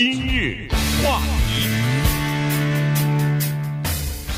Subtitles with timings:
[0.00, 0.66] 今日
[1.04, 1.68] 话题，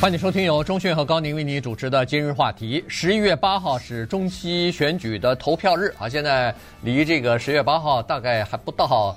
[0.00, 2.84] 欢迎收听由钟讯和高宁为你主持的今日话题。
[2.88, 6.52] 十一月八号是中期选举的投票日啊，现在
[6.82, 9.16] 离这个十月八号大概还不到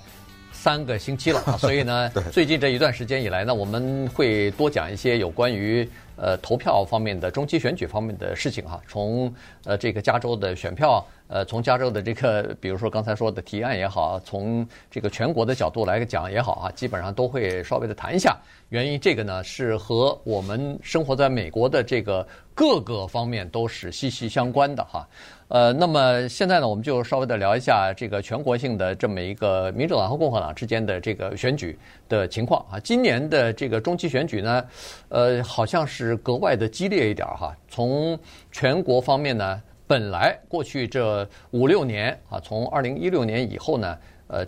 [0.52, 5.90] 三个星期了啊， 所以呢，最近这一段时间以来呢，我们会多讲一些有关于。
[6.18, 9.30] 呃，投票方面的中期选举方面的事情哈，从
[9.66, 18.38] 呃这个加州的选票，呃，从加州的这个，比如说刚才说的提案也好，从这个全国的角度来讲也好啊，基本上都会稍微的谈一下。
[18.70, 25.08] 原因这个呢，是和我们生活在美国的这个各个方面都是息息相关的哈。
[25.48, 31.78] 呃，那么现在呢，我们就稍微的聊一下这个全国性的这么一个民主党和共和党之间的这个选举
[32.10, 32.80] 的情况啊。
[32.80, 34.66] 今年的这个中期选举呢，
[35.10, 37.56] 呃，好像是格外的激烈一点哈。
[37.68, 38.18] 从
[38.52, 44.46] 全国方面呢，本来过去这五六年啊，从二零一六年以后呢，呃，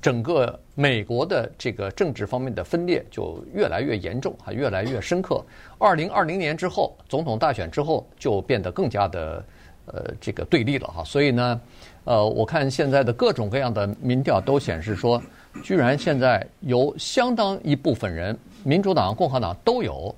[0.00, 5.44] 整个美国的这个政治方面的分裂就越来越严重啊，越来越深刻。
[5.78, 9.44] 二零二零年之后，总统大选之后，就变得更加的。
[9.84, 11.60] 呃，这个对立了哈，所以呢，
[12.04, 15.20] 呃，我看现在的各种各样的民调都显示说，
[15.64, 20.14] 居然现在有相当一部分人，民主党、共和党都有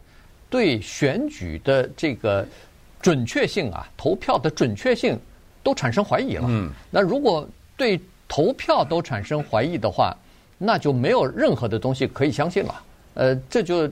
[0.50, 2.46] 对选举的这个
[3.04, 5.18] 准确性啊，投票的准确性
[5.62, 6.46] 都产生怀疑了。
[6.48, 10.16] 嗯，那如果对投票都产生怀疑的话，
[10.56, 12.82] 那就没有任何的东西可以相信了。
[13.12, 13.86] 呃，这就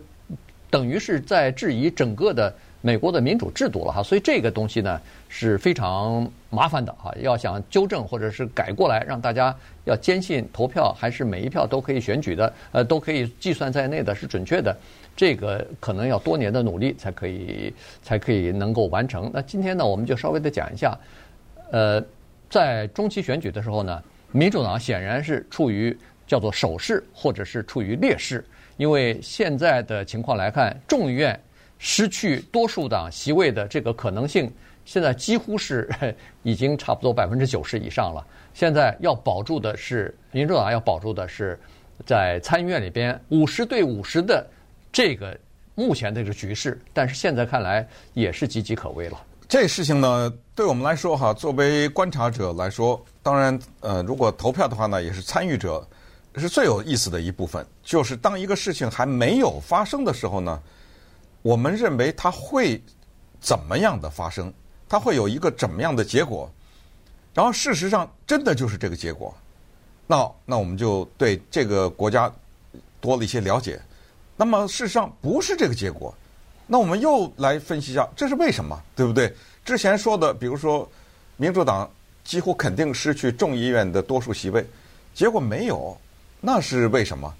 [0.70, 2.50] 等于是在质疑整个的。
[2.84, 7.14] 美国的民主制度了哈，所以这个东西呢是非常麻烦的哈。
[7.20, 14.76] 要想纠正或者是改过来，让大家要坚信投票还是每一票都可以选举的，呃，都可以计算在内的，是准确的。
[15.16, 19.30] 这个可能要多年的努力才可以才可以能够完成。
[19.32, 20.98] 那今天呢，我们就稍微的讲一下，
[21.70, 22.02] 呃，
[22.48, 25.96] 在中期选举的时候呢，民主党显然是处于
[26.26, 28.44] 叫做守势或者是处于劣势，
[28.76, 31.38] 因为现在的情况来看，众议院。
[31.84, 34.48] 失去多数党席位的这个可能性，
[34.84, 35.90] 现在几乎是
[36.44, 38.24] 已经差不多百分之九十以上了。
[38.54, 41.58] 现在要保住的是民主党要保住的是
[42.06, 44.46] 在参议院里边五十对五十的
[44.92, 45.36] 这个
[45.74, 49.18] 目前这个局势，但是现在看来也是岌岌可危了。
[49.48, 55.86] 这事情呢，对我们来说哈，作为观察者来说，当然呃，如果投票的话呢，也是参与者
[56.36, 60.60] 是最有意思的一部分，就是当一个事情还没有发生的时候呢。
[61.42, 62.80] 我们认为它会
[63.40, 64.52] 怎么样的发生？
[64.88, 66.48] 它会有一个怎么样的结果？
[67.34, 69.34] 然后事实上真的就是这个结果，
[70.06, 72.32] 那那我们就对这个国家
[73.00, 73.80] 多了一些了解。
[74.36, 76.14] 那么事实上不是这个结果，
[76.66, 79.32] 那我们又来分析一下这是为什么，对不对？
[79.64, 80.88] 之前说的，比如说
[81.36, 81.88] 民主党
[82.24, 84.64] 几乎肯定失去众议院的多数席位，
[85.14, 85.96] 结果没有，
[86.40, 87.32] 那是为什么？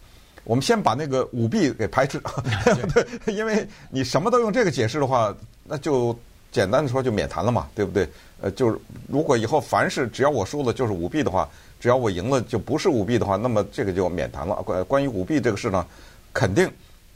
[0.45, 2.21] 我们先把那个舞弊给排斥，
[2.93, 5.33] 对， 因为你什么都用这个解释的话，
[5.65, 6.17] 那就
[6.51, 8.09] 简单的说就免谈了嘛，对不对？
[8.41, 8.77] 呃，就是
[9.07, 11.49] 如果以后凡是只要我输了就是舞弊的话，
[11.79, 14.57] 只要我赢了就不是舞弊的话，那么这个就免谈了。
[14.63, 15.87] 关关于舞弊这个事呢，
[16.33, 16.71] 肯定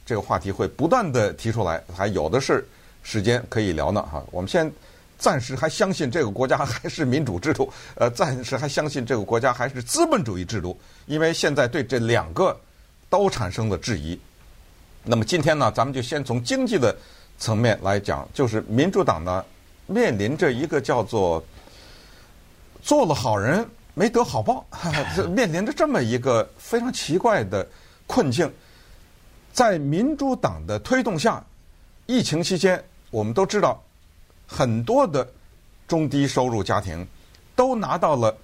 [0.04, 2.66] 这个话题会不断的提出来，还有的是
[3.03, 4.25] 时间可以聊呢哈。
[4.31, 4.71] 我们先
[5.19, 12.56] 暂时还相信这个国家还是民主制度， 呃，暂时还相信这个国家还是资本主义制度，因为现在对这两个。
[13.09, 14.19] 都产生了质疑。
[15.04, 16.94] 那么今天呢，咱们就先从经济的
[17.38, 19.44] 层面来讲，就是民主党呢
[19.87, 21.43] 面临着一个叫做
[22.83, 24.66] 做了好人没得好报，
[25.31, 27.65] 面临着这么一个非常奇怪的
[28.09, 28.53] 困境。
[29.56, 31.43] 在民主党的推动下，
[32.05, 33.83] 疫情期间我们都知道，
[34.47, 35.27] 很多的
[35.89, 37.06] 中低收入家庭
[37.55, 38.37] 都拿到了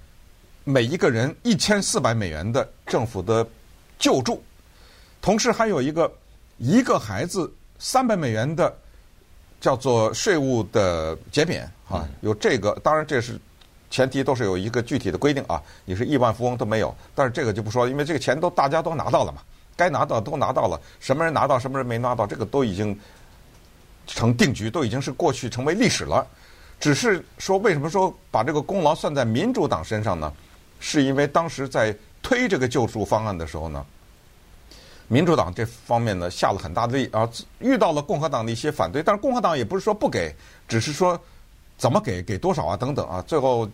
[0.65, 3.47] 每一个人一千四百美元的政府的
[3.99, 4.43] 救助。
[5.21, 6.11] 同时还有一个
[6.57, 8.75] 一个孩子三百美元的
[9.61, 13.39] 叫做税务的减免啊，有这个，当然这是
[13.91, 15.63] 前提，都是有一个具体的规定啊。
[15.85, 19.43] 你是亿万富翁都没有，但是这个就不说了，因为这个钱都大家都拿到了嘛，
[19.83, 22.97] 该拿到都拿到了，什么人拿到什么人没拿到，这个都已经
[24.07, 26.25] 成定局，都已经是过去成为历史了。
[26.79, 30.33] 只是说为什么说把这个功劳算在民主党身上呢？
[30.79, 33.85] 是因为当时在推这个救助方案的时候呢。
[35.09, 37.29] 民主党这方面呢下了很大的力啊，
[37.59, 40.35] 遇到了共和党的一些反对，但是共和党也不是说不给，
[40.67, 41.21] 只是说
[41.77, 43.69] 怎么给、给多少啊等等啊，最后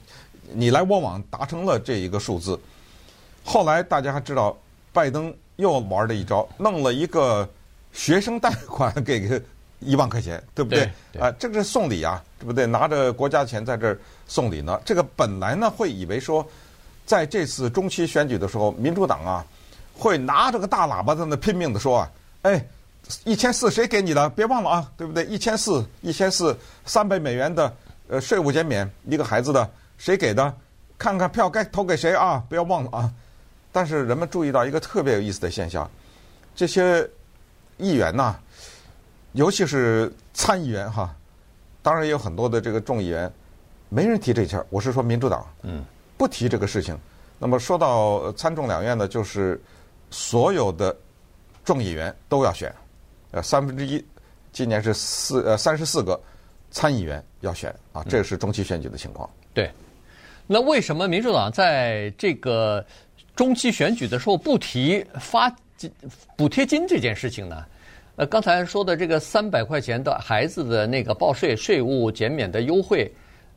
[0.52, 2.58] 你来我往达成了这一个数字。
[3.44, 4.56] 后来大家还知道，
[4.92, 7.48] 拜登又玩了一招，弄了一个
[7.92, 9.40] 学生贷款给个
[9.78, 10.90] 一万块钱，对不对？
[11.12, 12.66] 对啊，这个是送礼啊，对不对？
[12.66, 14.80] 拿着国家钱在这儿送礼呢。
[14.84, 16.44] 这个本来呢会以为说，
[17.06, 19.44] 在这次中期选举的时候，民主党啊。
[20.00, 22.10] 会拿着个大喇叭在那拼命的说啊，
[22.42, 22.64] 哎，
[23.24, 24.30] 一千四谁给你的？
[24.30, 25.24] 别忘了啊，对不对？
[25.26, 26.56] 一千四，一千四，
[26.86, 27.74] 三百美元的
[28.06, 30.54] 呃税务减免，一个孩子的谁给的？
[30.96, 32.40] 看看票该投给谁啊？
[32.48, 33.12] 不要忘了啊！
[33.70, 35.88] 但是人们注意到一个特别有意思的现象，
[36.54, 37.08] 这些
[37.76, 38.36] 议员呐，
[39.32, 41.14] 尤其是参议员哈，
[41.82, 43.30] 当然也有很多的这个众议员，
[43.88, 44.66] 没人提这事儿。
[44.70, 45.84] 我是说民主党，嗯，
[46.16, 46.98] 不提这个事情。
[47.38, 49.60] 那么说到参众两院呢，就是
[50.10, 50.96] 所有的
[51.64, 52.74] 众议员都要选，
[53.30, 54.04] 呃，三分之一，
[54.50, 56.18] 今年是四呃三十四个
[56.70, 59.28] 参议员要选啊，这是中期选举的情况。
[59.54, 59.70] 对。
[60.50, 62.82] 那为什么民主党在这个
[63.38, 65.48] 中期选举的时候不提发
[66.34, 67.64] 补贴金这件事情呢？
[68.16, 73.08] 呃，刚才说的这个三百块钱的孩子的那个报税税务减免的优惠，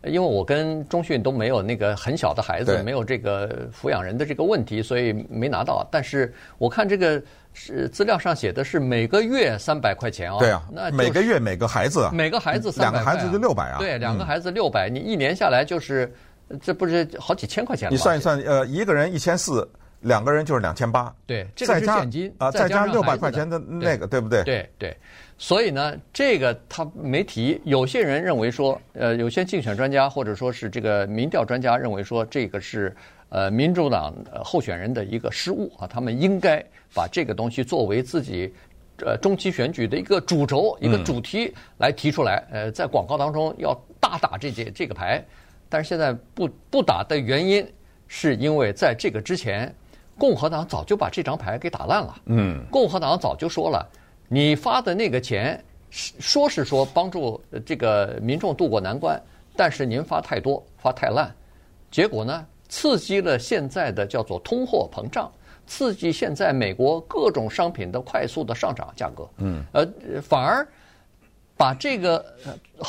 [0.04, 5.84] 因为我跟中讯都没有那个很小的孩子，没有这个抚养人的这个问题，所以没拿到。
[5.92, 7.20] 但是我看这个
[7.52, 10.38] 是资料上写的是每个月三百块钱啊。
[10.38, 13.80] 对啊，那每个月每个孩子，每个孩子三百，两个孩子就六百啊。
[13.80, 16.14] 对，两个孩子六百，你一年下来就是。
[16.62, 17.92] 这不是好几千块钱吗？
[17.92, 19.68] 你算一算，呃，一个人一千四，
[20.02, 21.14] 两个人就是两千八。
[21.26, 24.44] 对，这个是现金啊，再加六百块钱的那个，对，对不对？
[24.44, 24.98] 对对。
[25.38, 27.60] 所以呢，这个他没提。
[27.66, 32.96] 有些人认为说，呃，有些竞选专家或者说是这个民调专家认为说，这个是
[33.30, 34.14] 呃民主党
[34.44, 36.64] 候选人的一个失误啊，他们应该
[36.94, 38.54] 把这个东西作为自己
[39.04, 42.46] 呃中期选举的一个主轴、一个主题来提出来。
[42.52, 45.24] 呃，在广告当中要大打这这这个牌。
[45.72, 47.66] 但是现在不不打的原因，
[48.10, 49.74] 是因为在这个之前，
[50.18, 52.16] 共和党早就把这张牌给打烂了。
[52.26, 53.88] 嗯，共和党早就说了，
[54.28, 59.18] 你发的那个钱，说是说帮助这个民众渡过难关，
[59.56, 61.34] 但是您发太多，发太烂，
[61.90, 65.32] 结果呢，刺激了现在的叫做通货膨胀，
[65.66, 69.26] 刺激现在美国各种商品的快速的上涨价格。
[69.38, 69.88] 嗯，呃，
[70.22, 70.68] 反而
[71.56, 72.26] 把这个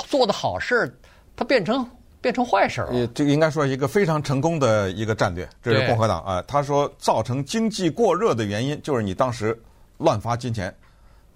[0.08, 0.92] 做的好事儿，
[1.36, 1.88] 它变成。
[2.22, 3.06] 变成坏事了。
[3.08, 6.42] 这个应该说一个非常成功的一个战略，这是共和党啊。
[6.46, 9.60] 他说，造成经济过热的原因就是你当时
[9.98, 10.74] 乱发金钱，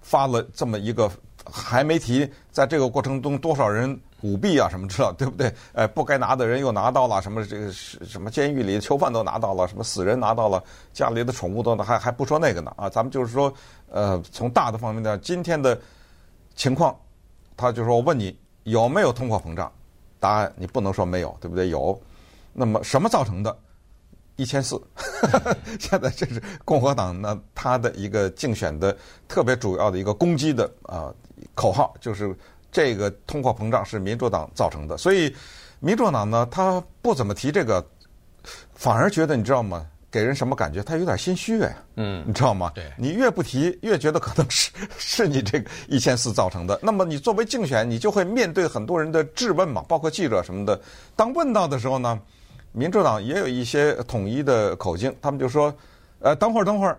[0.01, 1.11] 发了这么一个，
[1.43, 5.53] 还没提在这个过程中多少人舞弊啊什么知道 对不对？
[5.73, 10.63] 哎，不该拿的人又拿到了，什么这个什么监狱里的囚犯都拿到了，什么死人拿到了，
[10.93, 12.89] 家里的宠物都还还不说那个呢啊。
[12.89, 13.53] 咱们就是说，
[13.91, 15.77] 呃，从大的方面呢，今天的
[16.55, 16.97] 情况，
[17.57, 19.69] 他就说我问你有没有通货膨胀？
[20.19, 21.69] 答案你不能说没有，对不对？
[21.69, 21.99] 有，
[22.53, 23.57] 那么什么造成的？
[24.35, 24.79] 一千四，
[25.79, 28.95] 现在这是共和党呢，他的一个竞选的
[29.27, 31.11] 特别主要的一个攻击的啊、
[31.55, 32.37] 口号，就是
[32.71, 34.95] 这个通货膨胀是民主党造成的。
[34.95, 35.35] 所以
[35.79, 37.83] 民主党呢，他不怎么提这个，
[38.75, 39.87] 反而觉得你知道吗？
[40.09, 40.81] 给人什么感觉？
[40.81, 42.71] 他有点心虚哎，嗯，你知道吗？
[42.73, 46.79] 对，你越不提，越觉得可能是 是你这个一千四造成的。
[46.81, 50.79] 那么你作为竞选，你就会面对很多人的质问嘛，包括记者什么的。
[51.15, 52.19] 当问到的时候呢，
[52.71, 55.73] 民主党也有一些统一的口径，他们就说
[56.19, 56.97] ：“呃，等会儿，等会儿，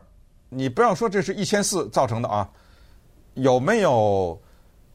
[0.50, 2.49] 你不要说这是一千四造成的啊，
[3.34, 4.38] 有没有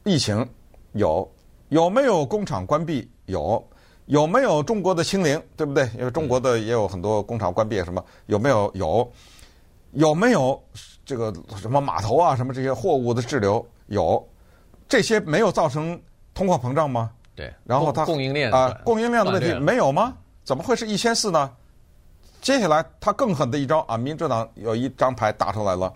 [0.04, 0.48] 疫情？
[0.92, 1.28] 有，
[1.70, 3.10] 有没有工厂关闭？
[3.26, 3.62] 有。”
[4.06, 5.88] 有没有中国的清零，对不对？
[5.98, 8.70] 因为中国的也有很多工厂关闭，什么有没有？
[8.74, 9.12] 有，
[9.92, 10.62] 有没有
[11.06, 13.66] 这个什么码头啊，什么这些货物的滞留？
[13.86, 14.22] 有，
[14.86, 15.98] 这些没有造成
[16.34, 17.10] 通货膨胀吗？
[17.34, 17.50] 对。
[17.64, 20.14] 然后它供应链啊，供应链的问题没有吗？
[20.44, 21.50] 怎么会是一千四呢？
[22.42, 25.90] 接下来他更狠的一招啊，民主党有一张牌打出来了。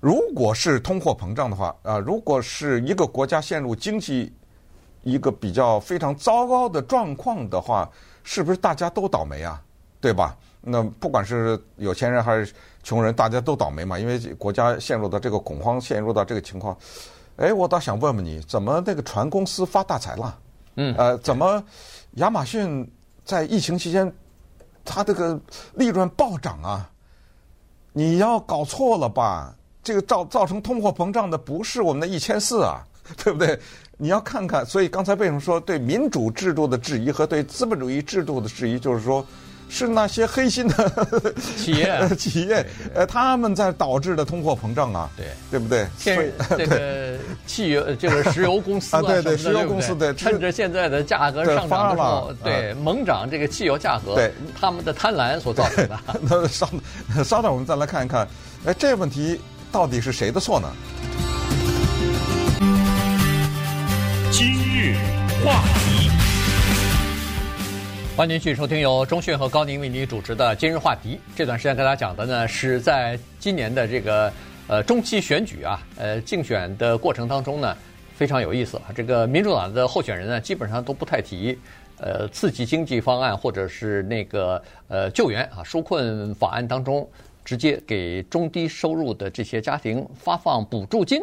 [0.00, 4.32] 如果是通货膨胀的话啊，如果是一个国家陷入经济。
[5.02, 7.90] 一个比较非常糟糕的状况的话，
[8.22, 9.60] 是不是大家都倒霉啊？
[10.00, 10.36] 对吧？
[10.60, 13.98] 那不管是有钱人还是穷人，大家都倒霉嘛。
[13.98, 16.76] 因为国家陷入到这个恐慌，陷入到这个情况。
[17.36, 20.38] 哎，我倒想问问你，怎么那个船公司发大财了？
[20.76, 21.62] 嗯，呃，怎么
[22.12, 22.88] 亚马逊
[23.24, 24.12] 在疫情期间，
[24.84, 25.40] 它这个
[25.74, 26.90] 利润暴涨啊？
[27.92, 29.54] 你要搞错了吧？
[29.82, 32.86] 这个造造成通货膨胀的不是我们的一千四啊，
[33.22, 33.58] 对不对？
[33.98, 39.24] 你要看看，所以刚才为什么说对民主制度的质疑和对资本主义制度的质疑，就是说，
[39.68, 40.92] 是那些黑心的
[41.56, 45.86] 企业 企业，呃，他们在导致的通货膨胀啊，对对不对？
[45.96, 47.16] 现这个
[47.46, 55.98] 汽油就是石油公司啊，对对，石油公司对，趁着现在的价格上涨的时候，对猛涨这个汽油价格，对他们的贪婪所造成的。
[56.22, 56.68] 那稍
[57.24, 58.26] 稍等，我们再来看一看，
[58.66, 59.40] 哎，这个问题
[59.70, 60.68] 到底是谁的错呢？
[65.44, 66.08] 话题，
[68.16, 71.18] 欢迎继续收听由中讯和高宁为您主持的今日话题。
[71.34, 74.32] 这段时间跟大家讲的呢，是在今年的这个
[74.68, 77.76] 呃中期选举啊，呃竞选的过程当中呢，
[78.14, 78.84] 非常有意思啊。
[78.94, 81.58] 这个民主党的候选人呢，基本上都不太提
[81.98, 87.08] 呃刺激经济方案或者是那个呃救援啊纾困法案当中，
[87.44, 91.20] 直接给中低收入的这些家庭发放补助金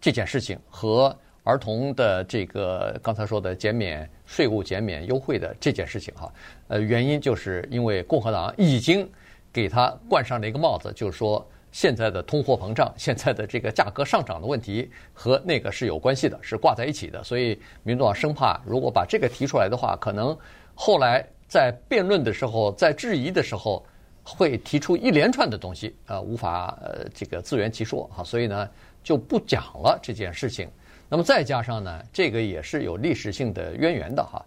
[0.00, 1.14] 这件事情和。
[1.44, 6.32] 儿童的这个刚才说的减免税务、减免优惠的这件事情哈，
[6.68, 9.08] 呃，原因就是因为共和党已经
[9.52, 17.24] 给他冠上了一个帽子，就是说现在的通货膨胀、现在的这个价格上涨的问题和那个是有关系的，是挂在一起的。
[17.24, 20.36] 所以民主党生怕如果把这个提出来的话，可能
[20.76, 23.84] 后来在辩论的时候、在质疑的时候
[24.22, 28.68] 会提出一连串的东西，呃，无法呃这个自圆其说哈，所以呢
[29.02, 30.70] 就不讲了这件事情。
[31.12, 34.42] 那么再加上呢，这个也是有历史性的渊源的哈。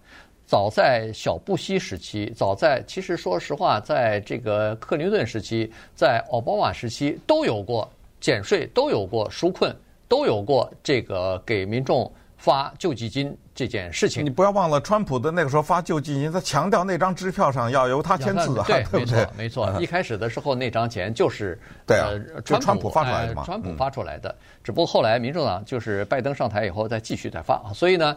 [0.48, 7.88] 早在小布希时期，早在其实说实话，在这个克林顿时期，在奥巴马时期都有过
[8.20, 9.76] 减税，都有过纾困，
[10.08, 12.12] 都有过这个给民众
[12.46, 14.24] 发救济金这件事情。
[14.24, 19.28] 你不要忘了，川普的那个时候发救济金，他强调那张支票上要由他签字啊，对，对不对？
[19.36, 19.82] 没错，没错。
[19.82, 22.12] 一开始的时候，那张钱就是对啊，
[22.46, 24.36] 就川普发出来的嘛，川普发出来的。
[24.64, 28.16] 只不过后来民主党就是拜登上台以后再继续再发，所以呢，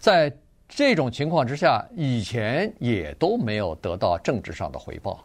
[0.00, 0.32] 在
[0.68, 5.24] 这种情况之下，以前也都没有得到政治上的回报。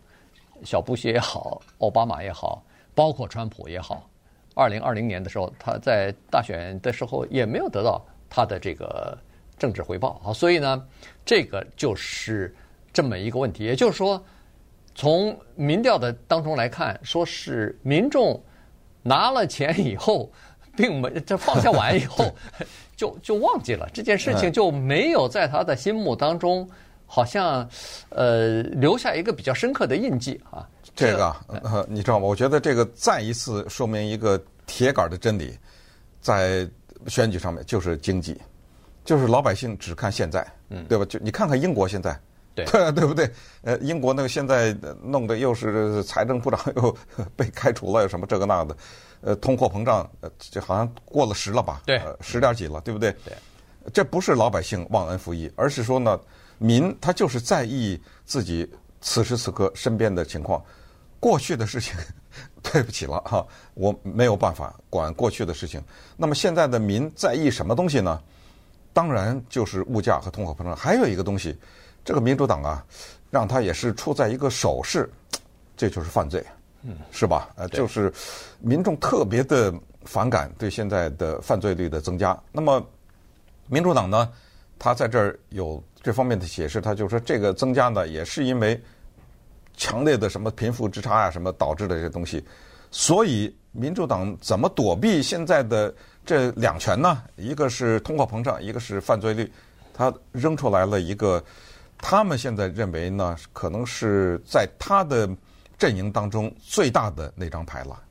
[0.64, 4.08] 小布希也好，奥巴马也好，包括川普也好，
[4.54, 8.00] 二零二零年的时候，他在大选的时候也没有得到。
[8.36, 9.18] 他的这个
[9.58, 10.86] 政治回报啊，所以呢，
[11.24, 12.54] 这个就是
[12.92, 13.64] 这么一个问题。
[13.64, 14.22] 也就是说，
[14.94, 18.38] 从民调的当中来看，说是民众
[19.02, 20.30] 拿了钱以后，
[20.76, 22.30] 并没这放下碗以后，
[22.98, 26.70] 就 就忘记了这件事情，就没有在他的心目当中，
[27.06, 27.66] 好像
[28.10, 30.68] 呃留下一个比较深刻的印记啊。
[30.94, 32.26] 这个，呃，你知道吗？
[32.26, 35.58] 我觉得这个再一次说明一个铁杆的真理，
[36.20, 36.70] 在。
[37.08, 38.40] 选举上面就是经济，
[39.04, 41.06] 就是老百姓只看现在，嗯，对吧？
[41.06, 42.20] 就你看看英国现在，
[42.54, 43.30] 对， 对不对？
[43.62, 46.96] 呃，英国那个现在弄得又是财政部长又
[47.36, 48.78] 被开除了，又什么这个那的，
[49.22, 51.82] 呃，通货膨胀，呃，就好像过了十了吧？
[51.86, 53.12] 对，十点几了，对不对？
[53.24, 53.34] 对，
[53.94, 56.20] 这不是老百姓忘恩负义，而是说呢，
[56.58, 58.68] 民他就是在意自己
[59.02, 60.64] 此时此刻身边的情况，
[61.20, 61.94] 过去的事情。
[62.64, 65.82] 对不起了哈，我没有办法管过去的事情。
[66.18, 68.22] 那么现在的民在意什么东西呢？
[68.92, 70.76] 当然就是物价和通货膨胀。
[70.76, 71.56] 还有一个东西，
[72.04, 72.86] 这个民主党啊，
[73.30, 75.10] 让他也是处在一个守势，
[75.78, 76.44] 这就是犯罪，
[76.84, 77.50] 嗯，是吧？
[77.56, 78.12] 呃，就是
[78.60, 79.74] 民众特别的
[80.04, 82.38] 反感对现在的犯罪率的增加。
[82.52, 82.84] 那么
[83.68, 84.32] 民主党呢，
[84.80, 88.82] 他在这儿有这方面的解释，他就说这个增加呢，也是因为。
[89.78, 92.44] 强烈的什么贫富之差啊，什么导致的这些东西，
[92.92, 95.94] 所以民主党怎么躲避现在的
[96.26, 97.24] 这两权呢？
[97.36, 99.52] 一个是通货膨胀，一个是犯罪率，
[99.94, 101.44] 他扔出来了一个，
[101.98, 105.30] 他们现在认为呢，可能是在他的
[105.78, 108.02] 阵营当中最大的那张牌了，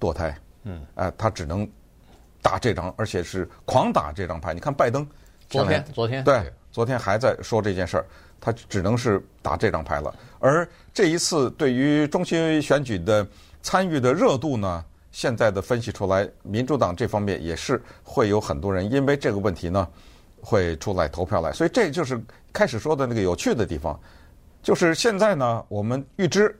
[0.00, 0.36] 堕胎。
[0.64, 1.68] 嗯，哎，他只能
[2.42, 4.52] 打这张，而且是狂打这张牌。
[4.52, 5.06] 你看拜登，
[5.48, 8.06] 昨天，昨天，对，昨天还在说这件事儿。
[8.40, 13.26] 他只能是打这张牌了，而这一次对于中期选举的
[13.62, 19.88] 参与的热度呢，现在的分析出来，民主党这方面也是会有很多人因为这个问题呢，
[20.40, 23.98] 会出来投票来，所以这就是开始说的那个有趣的地方，
[24.62, 26.54] 就是现在呢，我们预知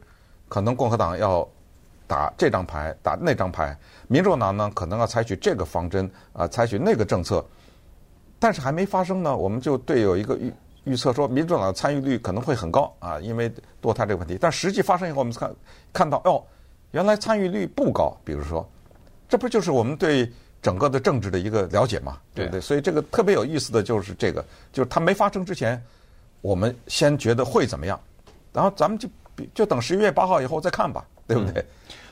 [0.49, 1.49] 可能共和党要
[2.06, 3.78] 打这张牌，打那张牌，
[4.09, 7.45] 民主党呢可能要采取这个方针啊，采取那个政策，
[8.38, 10.52] 但是还没发生呢，我们就对有一个预。
[10.86, 13.50] 预测说，民主党的参与率可能会很高啊，因为
[13.82, 14.38] 堕胎这个问题。
[14.40, 15.54] 但实际发生以后，我们看
[15.92, 16.40] 看到哦，
[16.92, 18.16] 原来参与率不高。
[18.24, 18.64] 比如说，
[19.28, 20.30] 这不就是我们对
[20.62, 22.18] 整个的政治的一个了解嘛？
[22.32, 22.60] 对不对？
[22.60, 25.82] 所以这个特别有意思的就是这个，就是它没发生之前，
[26.40, 28.00] 我们先觉得会怎么样，
[28.52, 29.08] 然后咱们就
[29.52, 31.60] 就等十一月八号以后再看吧，对不对？
[31.60, 31.66] 嗯，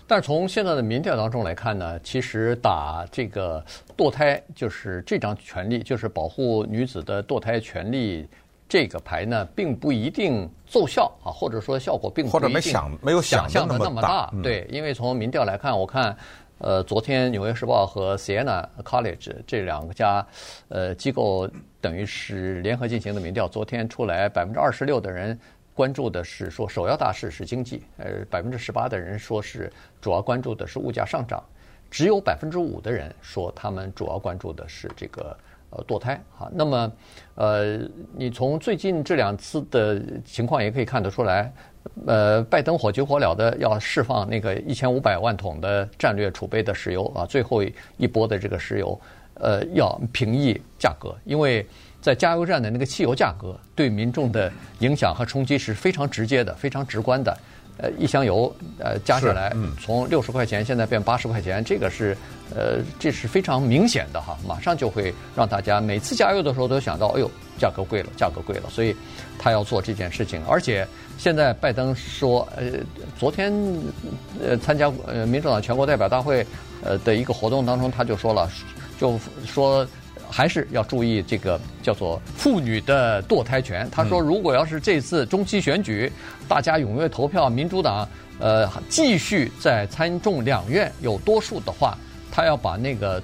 [0.08, 3.64] 但是从现在的民调当中来看呢，其实打这个
[3.96, 8.28] 堕胎就是这张权利，就是保护女子的堕胎权利。
[8.74, 14.28] 这个牌呢，并不一定奏效啊，或者说效果并不一定，或者没想没有想象的那么大。
[14.42, 16.16] 对，因为从民调来看，我看，
[16.58, 20.26] 呃，昨天《纽约时报》和 Siena College 这两家
[20.66, 21.48] 呃机构
[21.80, 25.38] 等于是联合进行的民调，昨天出来百分之二十六的人
[25.72, 31.40] 关注的是说首要大事是经济，呃，百分之十八的人说是主要关注的是物价上涨，
[31.92, 35.36] 只有百分之五的人说他们主要关注的是这个。
[35.76, 36.48] 呃堕胎啊。
[36.52, 36.92] 那么，
[37.34, 37.78] 呃，
[38.16, 41.52] 你从最近这两次的情况也可以看得出来，
[42.06, 47.62] 呃，拜登火急火燎的要释放那个一千五百万桶的战略储备的石油啊，最后
[47.96, 48.98] 一波的这个石油，
[49.34, 51.66] 呃，要平抑价格，因为
[52.00, 57.36] 在加油站的那个汽油价格对民众的影响和冲击是非常直接的、非常直观的。
[57.76, 59.52] 呃，一箱油呃加起来，
[59.82, 62.16] 从六十块钱现在变八十块钱，这个是
[62.54, 67.28] 呃这是非常明显的哈，马上就会让大家每次加油的时候都想到，哎呦，
[67.58, 68.94] 价格贵了，价格贵了，所以
[69.38, 70.40] 他要做这件事情。
[70.46, 70.86] 而且
[71.18, 72.64] 现在拜登说，呃，
[73.18, 73.52] 昨天
[74.40, 76.46] 呃参加呃民主党全国代表大会
[76.82, 78.48] 呃的一个活动当中，他就说了，
[79.00, 79.84] 就说。
[80.36, 83.88] 还是要注意这个叫做妇女的堕胎权。
[83.88, 86.10] 他说，如果要是这次中期选举，
[86.48, 88.08] 大家踊跃投票，民主党
[88.40, 91.96] 呃继续在参众两院有多数的话，
[92.32, 93.22] 他要把那个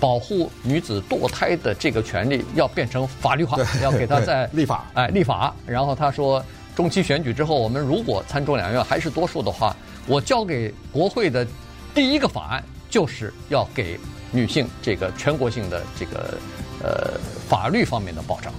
[0.00, 5.54] 保护女子堕胎的这个权利要变成法律化，要给他在立法哎立法。
[5.64, 9.76] 然后他说，中期选举之后，我们如果参众两院还是多数的话，
[10.08, 11.46] 我交给国会的
[11.94, 13.96] 第一个法案就是要给。
[14.30, 16.38] 女性这个全国性的这个
[16.82, 17.18] 呃
[17.48, 18.52] 法律方面的保障。